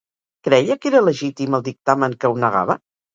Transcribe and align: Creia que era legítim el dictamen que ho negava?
Creia 0.45 0.77
que 0.85 0.87
era 0.91 1.01
legítim 1.07 1.57
el 1.57 1.65
dictamen 1.67 2.17
que 2.25 2.31
ho 2.33 2.41
negava? 2.45 2.77